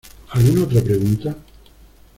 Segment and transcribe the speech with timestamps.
[0.31, 1.35] ¿alguna otra pregunta?